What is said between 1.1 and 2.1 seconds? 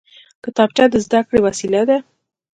کړې وسیله ده